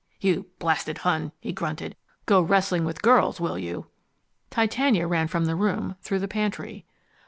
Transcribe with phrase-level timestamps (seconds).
[0.19, 1.95] "You blasted Hun," he grunted.
[2.25, 3.85] "Go wrestling with girls, will you?"
[4.49, 6.87] Titania ran from the room, through the pantry.